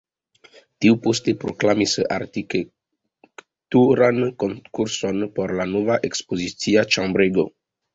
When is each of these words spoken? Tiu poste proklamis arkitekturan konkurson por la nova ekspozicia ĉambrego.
Tiu 0.85 0.95
poste 1.03 1.35
proklamis 1.43 1.93
arkitekturan 2.17 4.25
konkurson 4.47 5.23
por 5.39 5.57
la 5.63 5.71
nova 5.79 6.03
ekspozicia 6.13 6.91
ĉambrego. 6.95 7.49